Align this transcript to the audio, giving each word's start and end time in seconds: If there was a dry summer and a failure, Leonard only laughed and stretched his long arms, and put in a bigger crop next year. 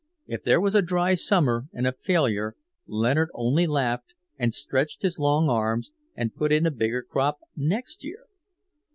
If 0.25 0.43
there 0.43 0.59
was 0.59 0.73
a 0.73 0.81
dry 0.81 1.13
summer 1.13 1.65
and 1.73 1.85
a 1.85 1.91
failure, 1.91 2.55
Leonard 2.87 3.29
only 3.35 3.67
laughed 3.67 4.15
and 4.35 4.51
stretched 4.51 5.03
his 5.03 5.19
long 5.19 5.47
arms, 5.47 5.91
and 6.15 6.33
put 6.33 6.51
in 6.51 6.65
a 6.65 6.71
bigger 6.71 7.03
crop 7.03 7.37
next 7.55 8.03
year. 8.03 8.25